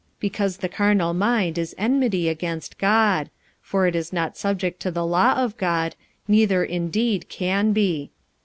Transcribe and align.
45:008:007 0.15 0.19
Because 0.19 0.57
the 0.57 0.67
carnal 0.69 1.13
mind 1.13 1.57
is 1.59 1.75
enmity 1.77 2.27
against 2.27 2.79
God: 2.79 3.29
for 3.61 3.85
it 3.85 3.95
is 3.95 4.11
not 4.11 4.35
subject 4.35 4.79
to 4.79 4.89
the 4.89 5.05
law 5.05 5.33
of 5.35 5.55
God, 5.57 5.95
neither 6.27 6.63
indeed 6.63 7.29
can 7.29 7.71
be. 7.71 8.09